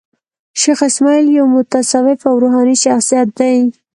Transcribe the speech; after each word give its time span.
شېخ 0.59 0.79
اسماعیل 0.89 1.27
یو 1.37 1.45
متصوف 1.55 2.19
او 2.29 2.35
روحاني 2.43 2.75
شخصیت 2.83 3.27
دﺉ. 3.37 3.65